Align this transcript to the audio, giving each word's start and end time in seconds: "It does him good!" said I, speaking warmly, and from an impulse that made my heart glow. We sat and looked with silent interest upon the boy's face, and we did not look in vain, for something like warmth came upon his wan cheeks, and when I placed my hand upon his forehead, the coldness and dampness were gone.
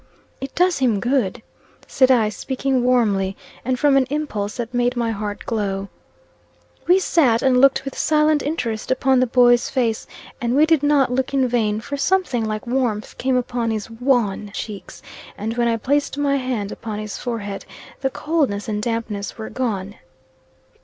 "It 0.41 0.55
does 0.55 0.79
him 0.79 0.99
good!" 0.99 1.43
said 1.85 2.09
I, 2.09 2.29
speaking 2.29 2.83
warmly, 2.83 3.37
and 3.63 3.77
from 3.77 3.95
an 3.95 4.07
impulse 4.09 4.57
that 4.57 4.73
made 4.73 4.95
my 4.95 5.11
heart 5.11 5.45
glow. 5.45 5.89
We 6.87 6.97
sat 6.97 7.43
and 7.43 7.61
looked 7.61 7.85
with 7.85 7.95
silent 7.95 8.41
interest 8.41 8.89
upon 8.89 9.19
the 9.19 9.27
boy's 9.27 9.69
face, 9.69 10.07
and 10.41 10.55
we 10.55 10.65
did 10.65 10.81
not 10.81 11.11
look 11.11 11.35
in 11.35 11.47
vain, 11.47 11.81
for 11.81 11.97
something 11.97 12.43
like 12.45 12.65
warmth 12.65 13.15
came 13.19 13.35
upon 13.37 13.69
his 13.69 13.91
wan 13.91 14.49
cheeks, 14.55 15.03
and 15.37 15.55
when 15.55 15.67
I 15.67 15.77
placed 15.77 16.17
my 16.17 16.37
hand 16.37 16.71
upon 16.71 16.97
his 16.97 17.19
forehead, 17.19 17.63
the 17.99 18.09
coldness 18.09 18.67
and 18.67 18.81
dampness 18.81 19.37
were 19.37 19.51
gone. 19.51 19.97